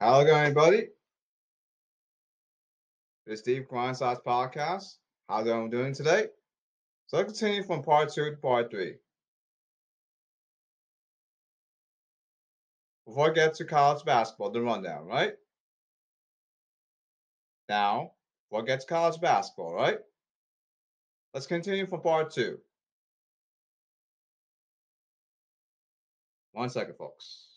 [0.00, 0.88] How's it going, everybody?
[3.26, 4.94] This is Steve Size Podcast.
[5.28, 6.26] How's everyone doing today?
[7.08, 8.94] So let's continue from part two to part three.
[13.08, 15.32] Before I get to college basketball, the rundown, right?
[17.68, 18.12] Now,
[18.48, 19.98] before I get to college basketball, right?
[21.34, 22.60] Let's continue from part two.
[26.52, 27.47] One second, folks.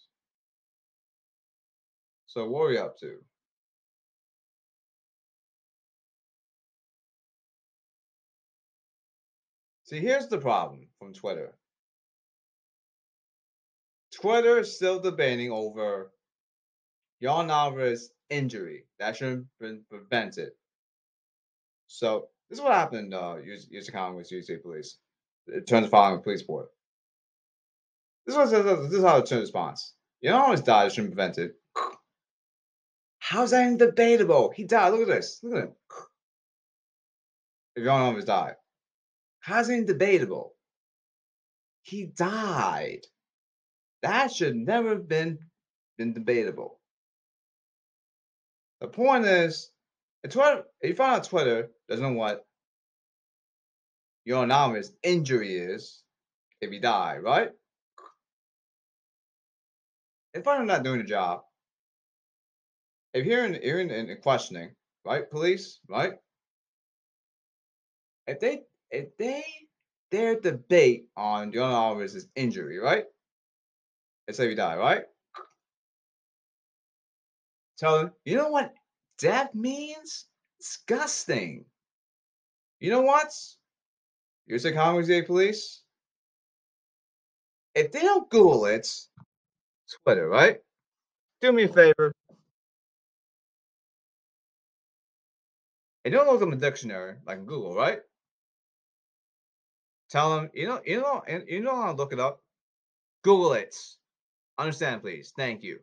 [2.31, 3.17] So what are we up to?
[9.83, 11.53] See, here's the problem from Twitter.
[14.13, 16.13] Twitter is still debating over
[17.21, 20.51] Jan Alvarez's injury that should have been prevented.
[21.87, 23.13] So this is what happened.
[23.13, 24.99] Uh, use use Congress, USA Police.
[25.47, 26.69] It turns following police report.
[28.25, 29.95] This is what this is how it turns response.
[30.23, 30.87] Jan Alvarez died.
[30.87, 31.55] It should have been prevented.
[33.31, 34.51] How's that debatable?
[34.53, 34.89] He died.
[34.89, 35.39] Look at this.
[35.41, 35.75] Look at him.
[37.77, 38.55] If Jan Alvarez died,
[39.39, 40.53] how's even debatable?
[41.81, 43.05] He died.
[44.01, 45.39] That should never have been
[45.97, 46.77] been debatable.
[48.81, 49.71] The point is,
[50.27, 52.45] Twitter, if you find out Twitter doesn't know what
[54.25, 56.03] your anonymous injury is
[56.59, 57.51] if you die, right?
[60.33, 61.43] If I'm not doing the job,
[63.13, 64.71] if you're in, you're in, in questioning,
[65.05, 65.29] right?
[65.29, 66.13] Police, right?
[68.27, 69.43] If they if they
[70.11, 73.05] their debate on John Alvarez's injury, right?
[74.27, 75.03] Let's say you die, right?
[77.79, 78.73] Them, you know what
[79.17, 80.25] death means?
[80.59, 81.65] Disgusting.
[82.79, 83.33] You know what?
[84.45, 85.81] You say Congress Day Police?
[87.73, 88.87] If they don't Google it,
[90.03, 90.57] Twitter, right?
[91.41, 92.13] Do me a favor.
[96.03, 98.01] And don't look up a dictionary like Google, right?
[100.09, 102.41] Tell them, you know, you know, and you know how to look it up.
[103.23, 103.75] Google it.
[104.57, 105.31] Understand, please.
[105.37, 105.79] Thank you.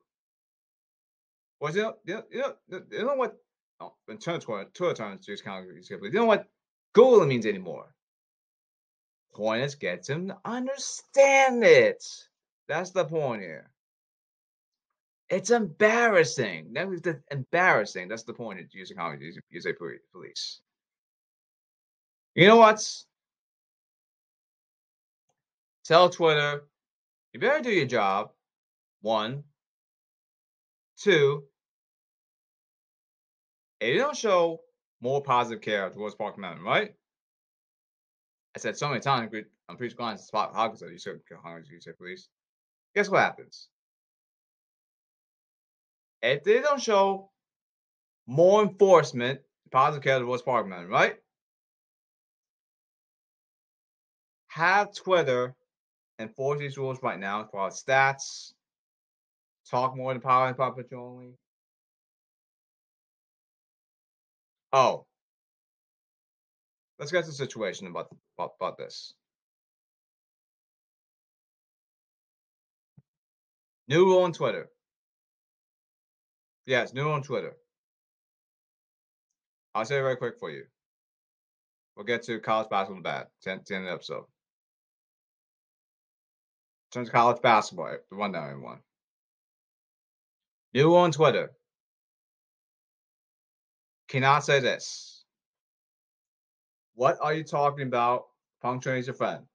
[1.60, 3.36] Well, you know, you know, you know, you know what?
[3.80, 6.48] Oh, in terms of Twitter terms, just kind of, you know what
[6.92, 7.94] Google means anymore.
[9.34, 12.04] Point is, get them to understand it.
[12.66, 13.70] That's the point here.
[15.30, 16.72] It's embarrassing.
[16.72, 18.08] That was the embarrassing.
[18.08, 19.30] That's the point of using comedy.
[19.50, 20.60] You say police.
[22.34, 22.82] You know what?
[25.84, 26.64] Tell Twitter,
[27.32, 28.30] you better do your job.
[29.02, 29.44] One.
[30.98, 31.44] Two.
[33.80, 34.60] If you don't show
[35.00, 36.94] more positive care towards Park Mountain, right?
[38.56, 39.30] I said so many times,
[39.68, 41.20] I'm pretty sure spot Hawkins you said
[41.70, 42.28] you say police.
[42.94, 43.68] Guess what happens?
[46.22, 47.30] If they don't show
[48.26, 49.40] more enforcement,
[49.70, 51.16] positive care towards Parkman, right?
[54.48, 55.54] Have Twitter
[56.18, 58.52] enforce these rules right now for our stats.
[59.70, 61.34] Talk more than power and puppet only.
[64.72, 65.06] Oh,
[66.98, 69.14] let's get to the situation about, about, about this.
[73.88, 74.68] New rule on Twitter.
[76.68, 77.56] Yes, new on Twitter.
[79.74, 80.64] I'll say it very quick for you.
[81.96, 83.28] We'll get to college basketball bad.
[83.42, 84.26] 10, 10 the episode.
[86.84, 88.80] In terms of college basketball, eh, the one down everyone.
[90.74, 91.52] New on Twitter.
[94.08, 95.24] Cannot say this.
[96.96, 98.26] What are you talking about?
[98.60, 99.46] Puncturing your friend.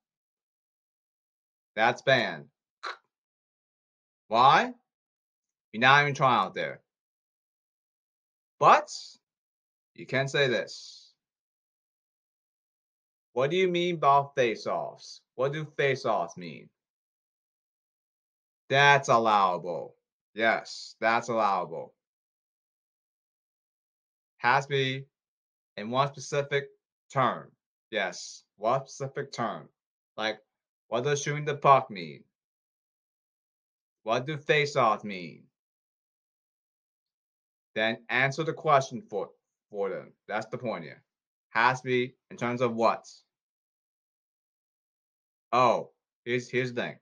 [1.75, 2.45] That's banned.
[4.29, 4.73] Why?
[5.73, 6.79] You're not even trying out there.
[8.63, 8.89] But
[9.93, 11.11] you can say this.
[13.33, 15.19] What do you mean by face-offs?
[15.35, 16.69] What do face-offs mean?
[18.69, 19.97] That's allowable.
[20.33, 21.93] Yes, that's allowable.
[24.37, 25.05] Has to be
[25.75, 26.69] in one specific
[27.11, 27.51] term.
[27.91, 29.67] Yes, one specific term.
[30.15, 30.39] Like,
[30.87, 32.23] what does shooting the puck mean?
[34.03, 35.43] What do face-offs mean?
[37.75, 39.29] Then answer the question for
[39.69, 40.13] for them.
[40.27, 41.03] That's the point here.
[41.49, 43.07] Has to be in terms of what.
[45.51, 45.91] Oh,
[46.25, 46.95] here's here's the thing.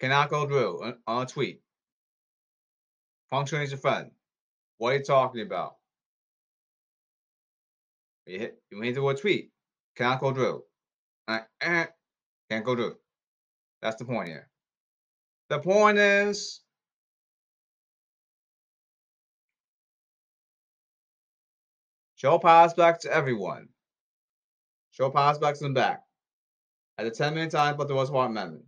[0.00, 1.60] Cannot go through on, a tweet.
[3.30, 4.10] Function is a friend.
[4.78, 5.76] What are you talking about?
[8.26, 9.50] You hit you hit the word tweet.
[9.96, 10.64] Cannot go through.
[11.28, 12.96] Uh, can't go through.
[13.82, 14.48] That's the point here.
[15.48, 16.60] The point is,
[22.20, 23.66] show prospects to everyone.
[24.90, 26.02] Show prospects in the back.
[26.98, 28.64] At the 10 minute time, but the Rose Park Amendment.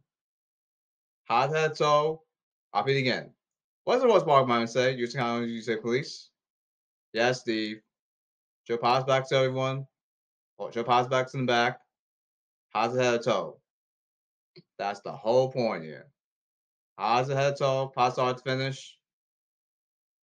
[1.28, 2.22] Hot head so,
[2.72, 3.31] I'll repeat again.
[3.84, 4.94] What does the Rose Park Amendment say?
[4.94, 6.31] You say, you say police?
[7.12, 7.82] Yes, Steve.
[8.66, 9.87] Show prospects to everyone.
[10.58, 11.78] Oh, show prospects in the back.
[12.70, 13.60] How's the head toe?
[14.78, 16.06] That's the whole point here.
[16.96, 17.93] How's the head toe?
[17.94, 18.96] Pass start to finish.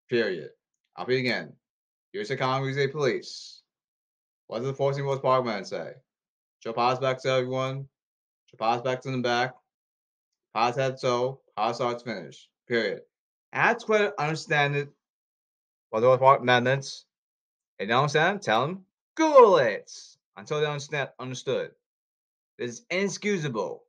[0.08, 0.50] Period.
[0.96, 1.52] I'll repeat again.
[2.12, 3.62] The a police.
[4.46, 5.92] What does the 14 Rose Park man say?
[6.58, 7.88] Show prospects to everyone.
[8.46, 9.54] Show prospects in the back.
[10.54, 11.40] Pass head toe.
[11.56, 12.48] Pass starts finish.
[12.66, 13.02] Period.
[13.52, 14.88] Add Twitter, understand it.
[15.90, 17.06] What those part amendments.
[17.78, 18.42] And you understand?
[18.42, 18.84] Tell them
[19.14, 19.90] Google it
[20.36, 21.70] until they understand understood.
[22.58, 23.84] This is inexcusable.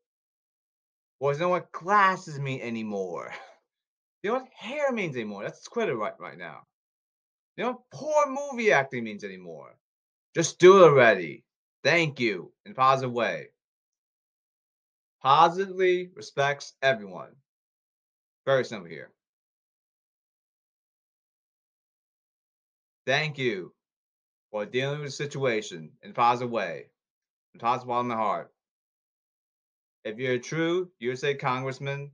[1.20, 3.32] Boys know what glasses mean anymore.
[4.24, 5.44] You know what hair means anymore.
[5.44, 6.62] That's Twitter right right now.
[7.62, 9.76] You know poor movie acting means anymore.
[10.34, 11.44] Just do it already.
[11.84, 13.50] Thank you in a positive way.
[15.22, 17.36] Positively respects everyone.
[18.48, 19.12] Very simple here.
[23.06, 23.76] Thank you
[24.50, 26.88] for dealing with the situation in a positive way,
[27.54, 28.52] in a positive in the heart.
[30.04, 32.10] If you're a true USA congressman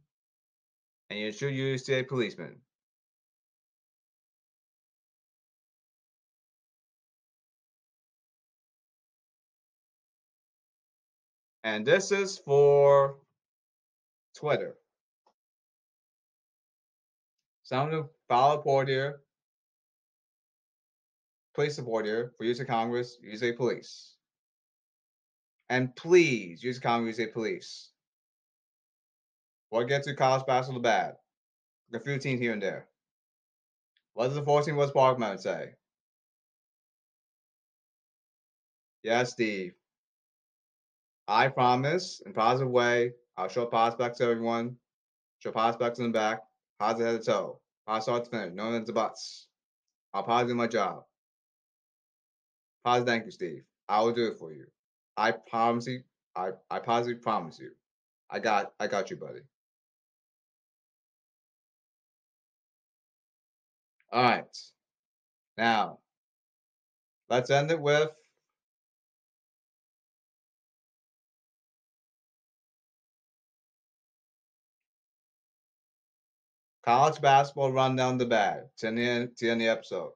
[1.10, 2.58] and you're a true USA policeman,
[11.64, 13.18] and this is for
[14.36, 14.76] Twitter.
[17.64, 19.22] Sound of follow report here
[21.58, 24.14] police support here for use of Congress, use a police.
[25.70, 27.90] And please use Congress, use a police.
[29.70, 31.16] What gets to college basketball bad?
[31.94, 32.88] A few teams here and there.
[34.14, 35.72] What does the 14 West Parkman say?
[39.02, 39.74] Yes, Steve.
[41.28, 44.78] I promise, in positive way, I'll show prospects to everyone,
[45.40, 46.40] show prospects in the back,
[46.80, 49.48] positive head to toe, positive start to finish, no the buts.
[50.14, 51.04] I'll probably do my job.
[52.86, 53.64] Positive, thank you, Steve.
[53.90, 54.66] I will do it for you.
[55.18, 56.02] I promise you.
[56.36, 57.72] I I positively promise you.
[58.30, 59.42] I got I got you, buddy.
[64.12, 64.58] All right.
[65.58, 66.00] Now,
[67.30, 68.12] let's end it with
[76.88, 78.26] college basketball rundown the
[78.78, 80.14] to end the, to end the episode.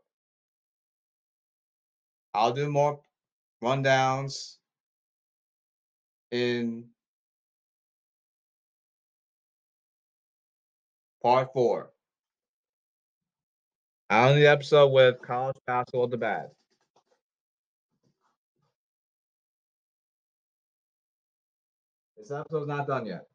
[2.33, 3.01] I'll do more
[3.61, 4.55] rundowns
[6.31, 6.85] in
[11.21, 11.91] part four.
[14.09, 16.51] On the episode with college basketball the bad.
[22.15, 23.30] This episode's not done yet.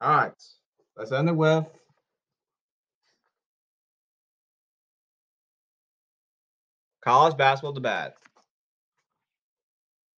[0.00, 0.32] All right,
[0.96, 1.66] let's end it with
[7.02, 8.12] College basketball to bad.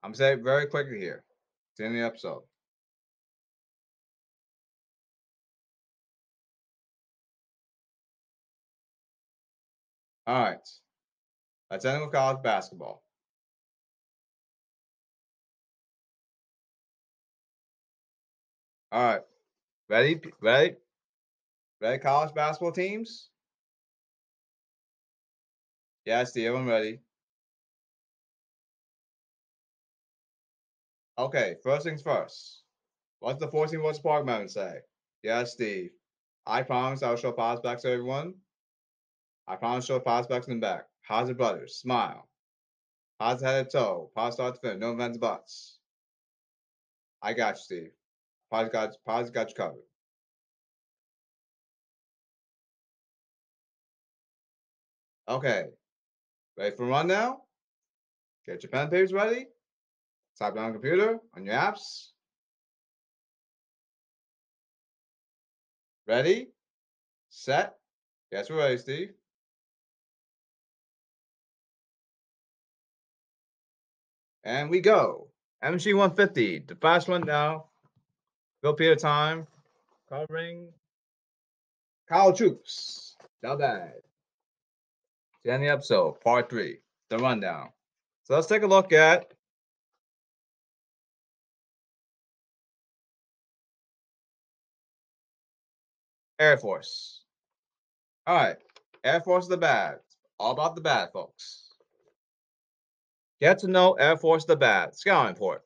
[0.03, 1.23] I'm saying very quickly here.
[1.73, 2.43] It's in the episode.
[10.27, 10.59] All right.
[11.71, 13.03] Let's end with college basketball.
[18.91, 19.23] All right.
[19.93, 20.19] Ready?
[20.41, 20.77] Ready?
[21.83, 23.29] Ready, college basketball teams?
[26.07, 27.01] Yeah, Steve, I'm ready.
[31.19, 32.63] Okay, first things first.
[33.19, 34.79] What's the 14 vote spark moment say?
[35.23, 35.91] Yeah, Steve.
[36.47, 38.33] I promise I'll show prospects to everyone.
[39.47, 40.87] I promise show prospects in the back.
[41.03, 41.77] How's it, brothers?
[41.77, 42.27] Smile.
[43.21, 44.11] How's head to toe?
[44.15, 44.81] Pause start to finish.
[44.81, 45.81] No events buts.
[47.21, 47.91] I got you, Steve.
[48.53, 49.81] Pause got, pause got you covered.
[55.27, 55.65] Okay.
[56.59, 57.45] Ready for run now?
[58.47, 59.47] Get your pen papers ready.
[60.39, 62.09] Type it on computer, on your apps.
[66.07, 66.49] Ready?
[67.31, 67.77] Set.
[68.31, 69.13] Yes, we're ready, Steve.
[74.45, 75.29] And we go.
[75.65, 77.72] MG 150, the fast one now.
[78.63, 79.47] Go period time.
[80.09, 80.69] Covering
[82.09, 83.17] Kyle Troops.
[83.43, 83.95] Not bad.
[85.45, 86.79] The end of the episode, part three,
[87.11, 87.71] the rundown.
[88.23, 89.33] So let's take a look at
[96.39, 97.23] Air Force.
[98.27, 98.57] All right.
[99.03, 99.99] Air Force the bad.
[100.39, 101.69] All about the bad, folks.
[103.41, 104.95] Get to know Air Force the bad.
[104.95, 105.65] Scouting Port.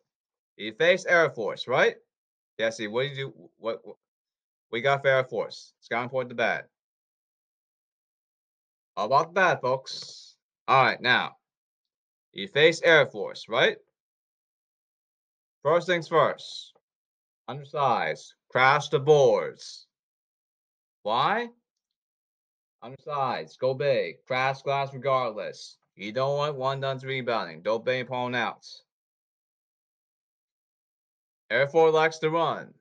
[0.57, 1.97] He faced Air Force, right?
[2.59, 3.51] Yeah, see, what do you do?
[3.59, 3.97] What, what
[4.71, 5.73] we got Air Force?
[5.81, 6.65] Scouting report the bad.
[8.97, 10.37] All about the bad, folks.
[10.67, 11.37] All right, now.
[12.33, 13.77] You face Air Force, right?
[15.63, 16.73] First things first.
[17.49, 18.35] Undersized.
[18.51, 19.87] Crash the boards.
[21.03, 21.49] Why?
[22.83, 23.59] Undersized.
[23.59, 24.17] Go big.
[24.27, 25.77] Crash glass regardless.
[25.95, 27.63] You don't want one done rebounding.
[27.63, 28.83] Don't bang upon outs.
[31.51, 32.75] Air Force likes to run.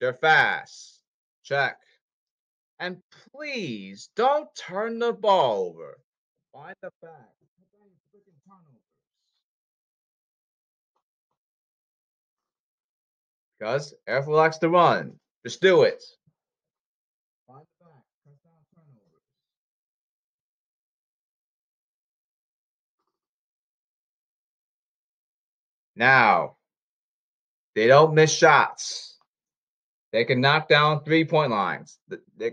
[0.00, 1.00] They're fast.
[1.42, 1.78] Check.
[2.78, 2.98] And
[3.32, 5.98] please don't turn the ball over.
[6.52, 7.32] Find the back.
[13.58, 15.18] Because Air Force likes to run.
[15.42, 16.02] Just do it.
[17.46, 18.02] Find the back.
[18.26, 19.22] Cut down turnovers.
[25.96, 26.55] Now,
[27.76, 29.18] they don't miss shots.
[30.12, 31.98] They can knock down three point lines.
[32.36, 32.52] They,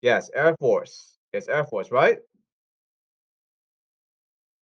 [0.00, 1.18] yes, Air Force.
[1.32, 2.18] It's Air Force, right?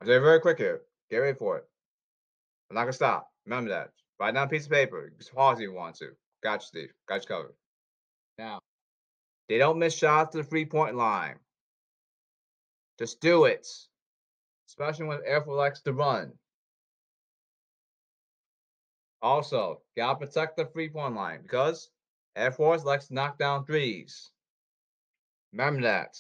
[0.01, 0.81] I'm saying very quick here.
[1.11, 1.65] Get ready for it.
[2.71, 3.29] I'm not gonna stop.
[3.45, 3.91] Remember that.
[4.19, 5.13] Write down a piece of paper.
[5.19, 6.13] Just pause if you want to.
[6.43, 6.93] Got you, Steve.
[7.07, 7.55] Got you covered.
[8.39, 8.59] Now,
[9.51, 11.37] they don't miss shots to the three point line.
[12.99, 13.67] Just do it.
[14.67, 16.33] Especially when Air Force likes to run.
[19.23, 21.91] Also, gotta protect the three point line because
[22.37, 24.31] Air Force likes to knock down threes.
[25.53, 26.17] Remember that.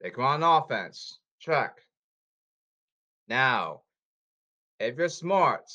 [0.00, 1.20] They come on offense.
[1.38, 1.78] Check.
[3.28, 3.82] Now,
[4.80, 5.70] if you're smart,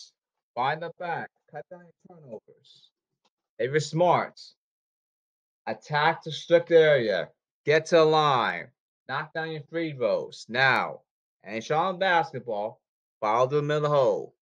[0.53, 2.91] find the back, cut down your turnovers.
[3.57, 4.39] If you're smart,
[5.65, 7.29] attack the strict area,
[7.65, 8.67] get to the line,
[9.07, 10.45] knock down your free throws.
[10.49, 11.01] Now,
[11.43, 12.81] and shot on basketball,
[13.19, 14.35] follow the middle hole.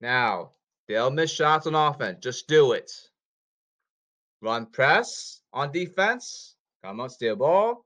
[0.00, 0.50] Now,
[0.88, 2.18] they'll miss shots on offense.
[2.22, 2.90] Just do it.
[4.42, 6.54] Run press on defense.
[6.84, 7.84] Come on, steal ball.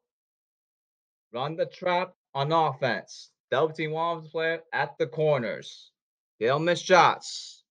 [1.32, 3.30] Run the trap on offense.
[3.50, 5.90] Double team one player at the corners.
[6.38, 7.62] They'll miss shots.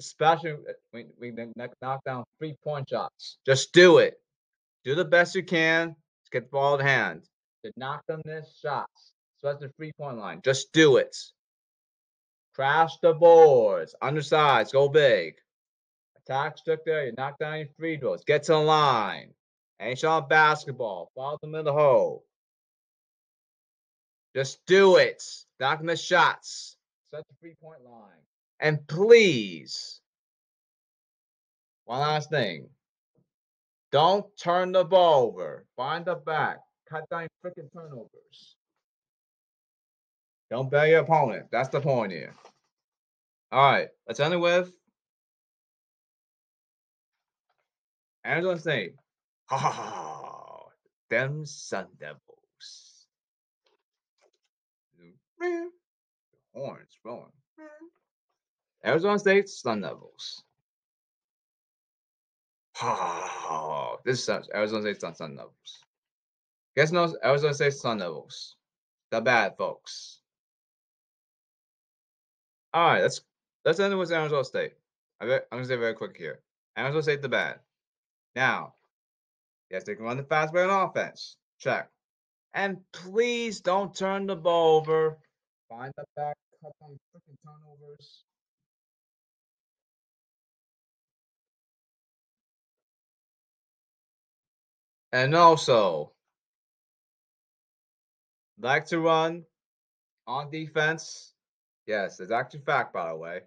[0.00, 0.54] Especially
[0.92, 3.38] when we knock down three point shots.
[3.44, 4.14] Just do it.
[4.84, 7.22] Do the best you can to get the ball in hand.
[7.64, 9.12] To knock them miss shots.
[9.36, 10.40] Especially the three point line.
[10.42, 11.16] Just do it.
[12.54, 13.94] Crash the boards.
[14.02, 14.72] Undersized.
[14.72, 15.34] Go big.
[16.16, 17.06] Attack strict there.
[17.06, 18.24] You knock down your free throws.
[18.24, 19.32] Get to the line.
[19.80, 21.10] Ain't shot basketball.
[21.14, 22.24] Follow them in the hole.
[24.34, 25.22] Just do it.
[25.58, 26.76] Knock miss shots.
[27.12, 28.22] Set the three point line.
[28.60, 30.00] And please,
[31.86, 32.68] one last thing.
[33.90, 35.64] Don't turn the ball over.
[35.76, 36.58] Find the back.
[36.88, 38.56] Cut down freaking turnovers.
[40.50, 41.46] Don't bail your opponent.
[41.52, 42.34] That's the point here.
[43.52, 44.72] All right, let's end it with
[48.26, 48.94] Arizona State.
[49.46, 50.10] Ha ha ha.
[51.08, 53.06] Them Sun Devils.
[56.54, 57.32] Horns blowing.
[58.84, 60.44] Arizona State Sun Devils.
[62.82, 65.84] Oh, this is Arizona State Sun, Sun Devils.
[66.76, 68.56] Guess no Arizona State Sun Devils.
[69.10, 70.19] The bad folks.
[72.72, 73.20] All right, let's
[73.64, 74.74] let's end it with Arizona State.
[75.20, 76.40] I'm gonna say very quick here.
[76.78, 77.58] Arizona State the bad.
[78.36, 78.74] Now,
[79.70, 81.36] yes, they can run the fast break on offense.
[81.58, 81.90] Check.
[82.54, 85.18] And please don't turn the ball over.
[85.68, 88.24] Find the back, cut down freaking turnovers.
[95.12, 96.12] And also,
[98.60, 99.44] like to run
[100.26, 101.34] on defense
[101.86, 103.40] Yes, it's actually fact, by the way.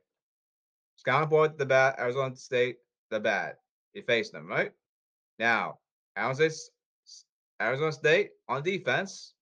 [0.97, 2.77] Scouting report the bad Arizona State,
[3.09, 3.55] the bad.
[3.93, 4.71] You face them, right?
[5.39, 5.79] Now,
[6.17, 6.71] Arizona State,
[7.61, 9.33] Arizona State on defense,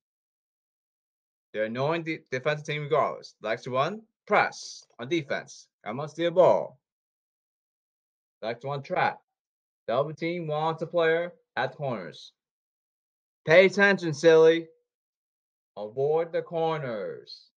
[1.53, 3.36] they're annoying the defensive team regardless.
[3.41, 5.67] Likes to run, press on defense.
[5.86, 6.79] I must steal ball.
[8.41, 9.19] Like to run trap.
[9.88, 12.31] Double team wants a player at corners.
[13.45, 14.67] Pay attention, silly.
[15.77, 17.50] Avoid the corners.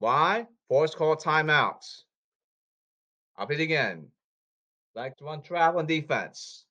[0.00, 0.46] Why?
[0.68, 2.02] Force call timeouts.
[3.36, 4.08] I'll it again.
[4.94, 6.64] Like to run trap on defense.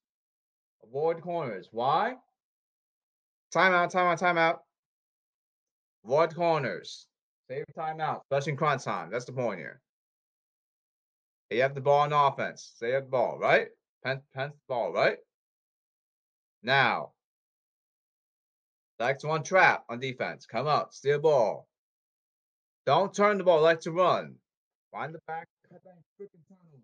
[0.83, 1.69] Avoid corners.
[1.71, 2.15] Why?
[3.53, 4.57] Timeout, timeout, timeout.
[6.03, 7.07] Avoid corners.
[7.48, 9.09] Save timeout, especially in crunch time.
[9.12, 9.81] That's the point here.
[11.51, 12.74] You have the ball on offense.
[12.81, 13.67] You have the ball, right?
[14.03, 15.17] Pen, pen ball, right?
[16.62, 17.12] Now,
[19.00, 20.45] like to one trap on defense.
[20.45, 21.68] Come up, steal ball.
[22.89, 24.34] Don't turn the ball, like to run.
[24.91, 25.84] Find the back, cut
[26.19, 26.81] freaking turnovers.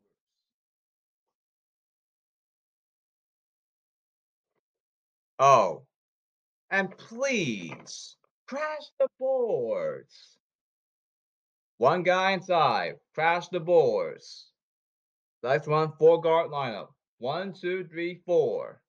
[5.39, 5.81] Oh,
[6.69, 10.37] and please crash the boards.
[11.79, 14.51] One guy inside, crash the boards.
[15.41, 16.89] Let's run four guard lineup.
[17.17, 18.79] One, two, three, four.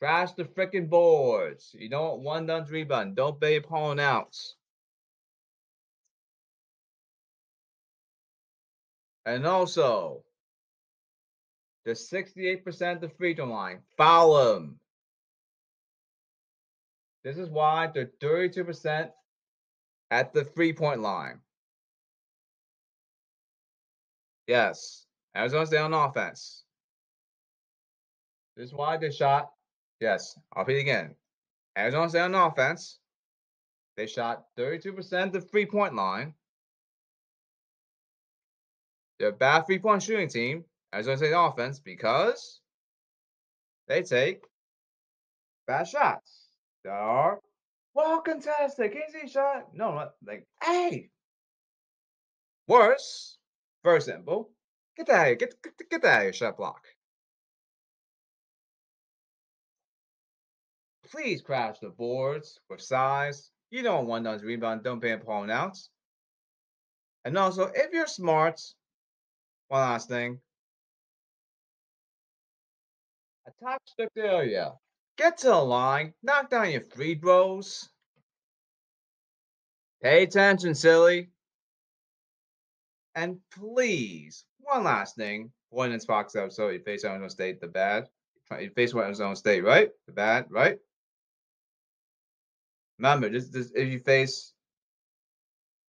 [0.00, 1.76] Crash the freaking boards.
[1.78, 3.14] You don't want one done rebound.
[3.14, 4.56] Don't pay opponent outs.
[9.28, 10.22] And also,
[11.84, 13.80] the 68% the free throw line.
[13.98, 14.80] Foul them.
[17.24, 19.10] This is why they're 32%
[20.10, 21.40] at the three point line.
[24.46, 25.04] Yes,
[25.36, 26.64] Arizona State on offense.
[28.56, 29.50] This is why they shot.
[30.00, 31.14] Yes, I'll repeat again.
[31.76, 32.98] Arizona State on offense.
[33.98, 36.32] They shot 32% the three point line.
[39.18, 42.60] They're a bad three point shooting team, Arizona State offense, because
[43.88, 44.44] they take
[45.66, 46.48] bad shots.
[46.84, 47.40] They are
[47.94, 48.92] well contested.
[48.92, 49.74] Can you see shot?
[49.74, 51.10] No, not like, hey.
[52.68, 53.38] Worse,
[53.82, 54.50] very simple.
[54.96, 55.38] Get that out of.
[55.38, 56.84] Get, get, get that out of shot block.
[61.10, 63.50] Please crash the boards with size.
[63.70, 65.90] You don't want those rebound, don't pay opponent outs.
[67.24, 68.60] And also, if you're smart,
[69.68, 70.40] one last thing.
[73.46, 74.72] Attack the oh, area.
[75.16, 76.14] Get to the line.
[76.22, 77.88] Knock down your free throws.
[80.02, 81.30] Pay attention, silly.
[83.14, 85.50] And please, one last thing.
[85.70, 88.08] One in Fox episode, you face Arizona State, the bad.
[88.58, 89.90] You face Arizona State, right?
[90.06, 90.78] The bad, right?
[92.98, 94.52] Remember, just, just if you face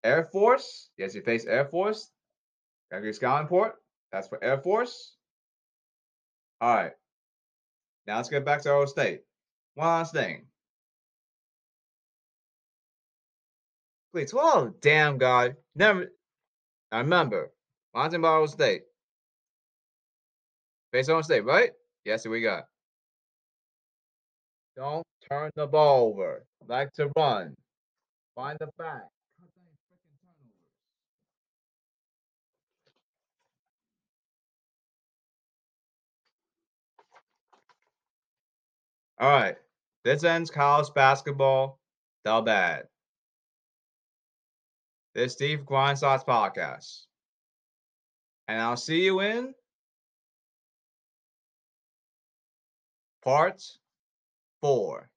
[0.03, 2.11] Air Force, yes, you face Air Force.
[3.11, 3.75] Scouting port,
[4.11, 5.15] that's for Air Force.
[6.61, 6.91] All right.
[8.07, 9.21] Now let's get back to Arizona State.
[9.75, 10.45] One last thing.
[14.11, 16.11] Please, oh damn God, never.
[16.91, 17.51] I remember,
[17.93, 18.81] Mountain Bottle State.
[20.91, 21.71] Face on State, right?
[22.05, 22.63] Yes, we got.
[24.75, 26.45] Don't turn the ball over.
[26.67, 27.53] Like to run.
[28.35, 29.03] Find the back.
[39.19, 39.57] All right.
[40.05, 41.79] This ends college basketball.
[42.23, 42.87] The bad.
[45.13, 47.05] This Steve Grindslots podcast.
[48.47, 49.53] And I'll see you in
[53.23, 53.61] part
[54.61, 55.09] four.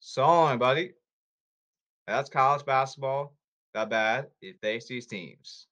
[0.00, 0.92] So, buddy,
[2.08, 3.36] that's college basketball.
[3.74, 4.26] That bad.
[4.40, 5.68] It face these teams.